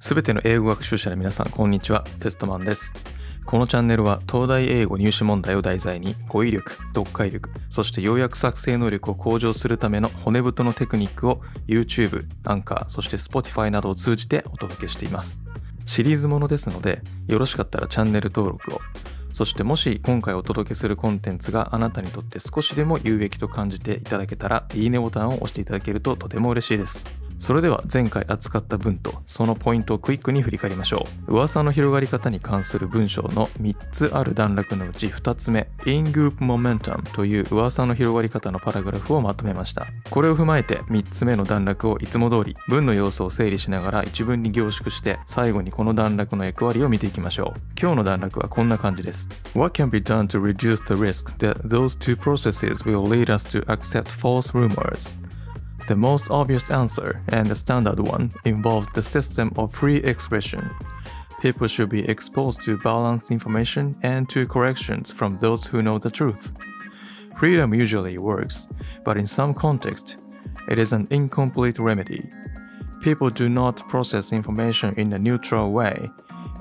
[0.00, 2.04] すべての英語学習者の皆さん、こんにちは。
[2.20, 2.94] テストマンです。
[3.44, 15.40] このチャンネルは、東大英語入試問題を題材に、語彙力、読解力、そして要約作成能力を向上するための骨太のテクニックを YouTube、アンカー、そして Spotify などを通じてお届けしています。
[15.84, 18.80] シリーズものですので、よろしかったらチャンネル登録を。
[19.32, 27.27] そしてもし今回お届けするコンテンツがあなたにとって少しでも有益と感じていただけたら、いいねボタンを押していただけるととても嬉しいです。
[27.38, 31.34] それでは前回扱った文とそのポイントをクイックに振り返りましょう。
[31.34, 39.86] 噂の広がり方に関する文章の3つある段落のうち2つ目、In Group Momentum という噂の広がり方のパラグラフをまとめました。
[40.10, 47.60] これを踏まえて3つ目の段落をいつも通り文の要素を整理しながら一文に凝縮して最後にこの段落の役割を見ていきましょう。
[47.80, 49.28] 今日の段落はこんな感じです。
[49.54, 53.64] What can be done to reduce the risk that those two processes will lead us to
[53.66, 55.27] accept false rumors?
[55.88, 60.68] The most obvious answer, and the standard one, involves the system of free expression.
[61.40, 66.10] People should be exposed to balanced information and to corrections from those who know the
[66.10, 66.52] truth.
[67.38, 68.68] Freedom usually works,
[69.02, 70.18] but in some contexts,
[70.68, 72.28] it is an incomplete remedy.
[73.00, 76.10] People do not process information in a neutral way,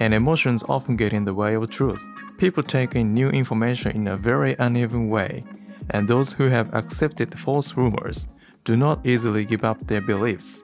[0.00, 2.04] and emotions often get in the way of truth.
[2.36, 5.44] People take in new information in a very uneven way,
[5.88, 8.28] and those who have accepted false rumors
[8.63, 10.61] do not easily give up their beliefs,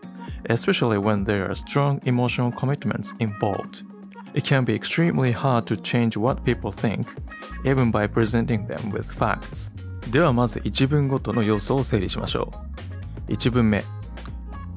[0.49, 3.83] especially when there are strong emotional commitments involved.
[4.33, 7.07] It can be extremely hard to change what people think,
[7.63, 9.71] even by presenting them with facts.
[10.11, 12.51] ではまず一文ごとの要素を整理しましょ
[13.29, 13.33] う。
[13.33, 13.83] 一文目。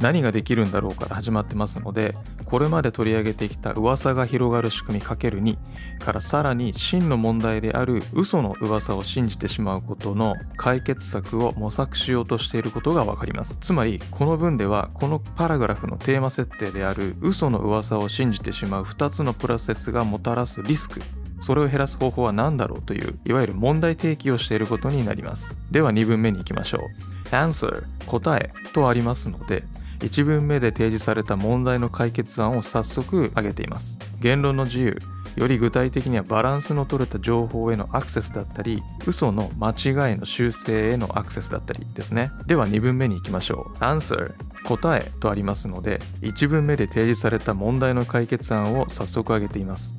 [0.04, 5.58] 何ができるんだろうから始まってますので、これまで取り上げてきた噂が広がる仕組み ×2
[6.00, 13.58] からさらに真の問題である嘘の噂を信じてしまうことの解決策を模索しようとしていることがわかります。
[13.62, 21.00] つまり、この文ではこのパラグラフのテーマ設定である嘘の噂を信じてしまう2つのプロセスがもたらすリスク。
[21.40, 25.58] それを減らす方法は何だろうといういわゆる問題提起をしていることになります。
[25.72, 27.30] では2文目に行きましょう。
[27.30, 29.64] Answer 答えとありますので
[30.04, 34.00] 1文目で提示された問題の解決案を早速挙げています。
[34.20, 34.98] 言論の自由
[35.36, 42.32] より具体的にはバランスの取れた情報へのアクセスだったり嘘の間違いの修正へのアクセスだったりですね。
[42.46, 43.78] では2文目に行きましょう。
[43.80, 44.34] Answer
[44.66, 49.96] 答えとありますので1文目で提示された問題の解決案を早速挙げています。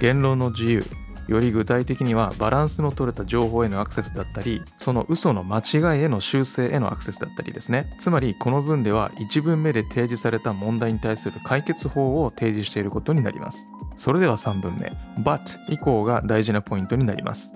[0.00, 0.84] 言論の自由
[1.28, 7.94] より具体的にはバランスの取れた情報へのアクセスだったりその嘘の間違いへの修正へのアクセスだったりですね。
[7.98, 13.70] つまりこの文では1文目で提示された問題に対する解決法を提示していることになります。
[13.96, 14.92] それでは3文目。
[15.22, 17.54] But 以降が大事なポイントになります。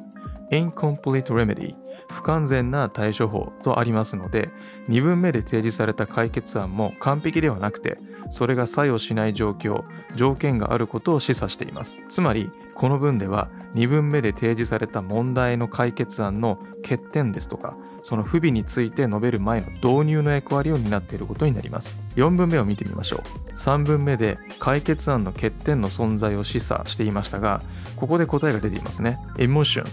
[0.51, 1.75] Incomplete Remedy
[2.09, 4.51] 不完全な対処法とありますので
[4.89, 7.99] 2文目で提示された解決案も完璧ではなくて
[8.31, 12.01] それが作用しない状況条件があることを示唆しています。
[12.09, 22.01] つまりこの文では2文目で提示された問題の解決案の欠点ですとかその不備について述べる前の導入の役割を担っていることになります。
[22.17, 23.53] 4文目を見てみましょう。
[23.53, 27.61] 3文目で解決案の欠点の存在を示唆していましたが
[27.97, 29.19] ここで答えが出ていますね。
[29.37, 29.85] Emotion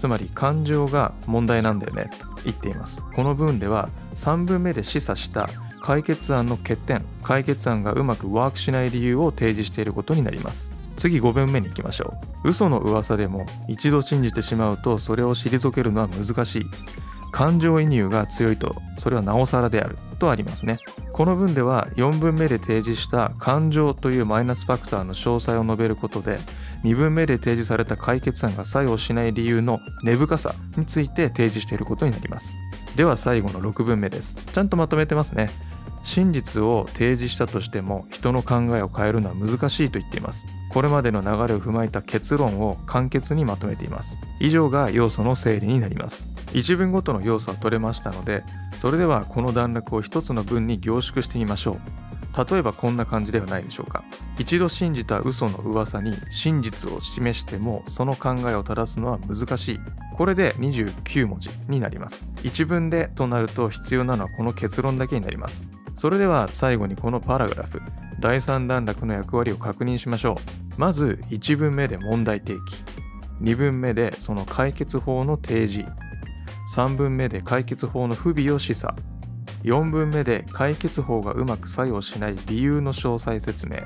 [0.00, 3.02] つまり感情が問題なんだよねと言っています。
[3.14, 5.50] この文では3文目で示唆した
[5.82, 10.72] 解決案の欠点解決案がうまくワークしない理由を提示していることになります。
[10.96, 12.48] 次5文目に行きましょう。
[12.48, 16.66] 嘘の噂でも一度信じてしまうとそれを退けるのは難しい。
[17.30, 20.78] 感情移入が強いとそれはなおさらであるとありますね。
[21.12, 26.38] この文では4文目で提示した感情というマイナスファクターの詳細を述べることで
[26.84, 32.56] 2文目で提示された解決案が作用しない理由の根深さについて提示していることになります。
[32.96, 34.36] では最後の6文目です。
[34.36, 35.50] ちゃんとまとめてますね。
[36.02, 40.46] 真実を提示したとしても人の考えを変えるのは難しいと言っています。
[40.70, 44.20] これまでの流れを踏まえた結論を簡潔にまとめています。
[44.40, 46.28] 以上が要素の整理になります。
[46.52, 48.42] 一文ごとの要素は取れましたので
[48.76, 52.09] それではこの段落を一つの文に凝縮してみましょう。
[52.36, 54.04] 例えばこんな感じではないでしょうか。
[54.38, 59.80] 一度信じた嘘の噂に真実を示してもその考えを正すのは難しい。
[60.14, 62.24] これで29文字になります。
[62.42, 65.68] 一文でとなると必要なのはこの結論だけになります。
[65.96, 67.82] それでは最後にこのパラグラフ。
[68.20, 70.38] 第3段落の役割を確認しましょ
[70.76, 70.80] う。
[70.80, 72.60] まず1文目で問題提起。
[73.42, 75.86] 2文目でその解決法の提示。
[76.74, 78.94] 3文目で解決法の不備を示唆。
[79.62, 83.78] 4文目で解決法がうまく作用しない理由の詳細説明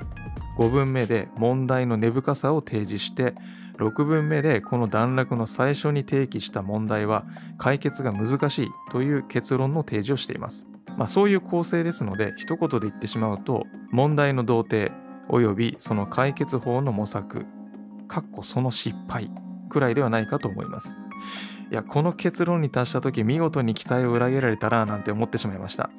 [0.57, 3.35] 5文目で問題の根深さを提示して
[3.79, 7.27] 6文目でこの段落の最初に提起した問題は
[7.59, 10.71] 解決が難しいという結論の提示をしています。
[10.97, 14.93] まあ、そういう構成ですので一言で言ってしまうと問題の童貞
[15.29, 17.47] およびその解決法の模索、
[18.07, 19.31] かっこその失敗
[19.69, 20.97] くらいではないかと思います。
[21.71, 25.91] いや、この結論に達した時見事に期待を裏切られたらなんて思ってしまいました。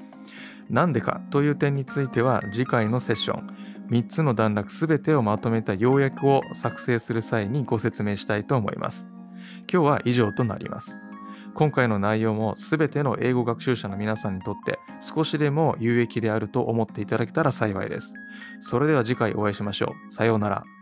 [0.69, 3.47] なんでかという点については次回のセッション、
[3.89, 9.07] 3つの段落すべてをまとめた要約を作成する際にご説明したいと思います。
[9.71, 10.97] 今日は以上となります。
[11.53, 18.13] 今回の内容も全ての英語学習者の皆さんにとって少しでも有益であると思っていただけたら幸いです。
[18.59, 20.11] それでは次回お会いしましょう。
[20.11, 20.74] さようなら。